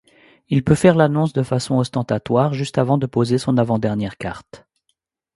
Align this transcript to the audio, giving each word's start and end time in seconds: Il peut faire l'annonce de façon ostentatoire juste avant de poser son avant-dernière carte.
Il 0.49 0.63
peut 0.63 0.73
faire 0.73 0.95
l'annonce 0.95 1.31
de 1.31 1.43
façon 1.43 1.75
ostentatoire 1.77 2.55
juste 2.55 2.79
avant 2.79 2.97
de 2.97 3.05
poser 3.05 3.37
son 3.37 3.59
avant-dernière 3.59 4.17
carte. 4.17 4.65